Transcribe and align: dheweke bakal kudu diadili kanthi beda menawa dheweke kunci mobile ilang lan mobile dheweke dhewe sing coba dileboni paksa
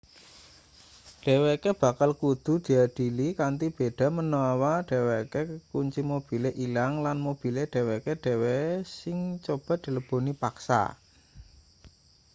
dheweke 1.23 1.71
bakal 1.81 2.11
kudu 2.21 2.53
diadili 2.65 3.27
kanthi 3.39 3.67
beda 3.77 4.07
menawa 4.17 4.73
dheweke 4.89 5.39
kunci 5.71 6.01
mobile 6.11 6.49
ilang 6.65 6.93
lan 7.05 7.17
mobile 7.27 7.63
dheweke 7.73 8.13
dhewe 8.25 8.57
sing 8.99 9.17
coba 9.45 9.73
dileboni 9.83 10.33
paksa 10.41 10.81